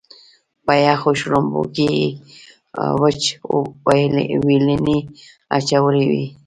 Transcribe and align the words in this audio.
په 0.65 0.73
یخو 0.85 1.11
شړومبو 1.19 1.61
کې 1.75 1.85
یې 1.97 2.05
وچ 3.01 3.21
وېلنی 4.47 4.99
اچولی 5.57 6.05
وي. 6.11 6.25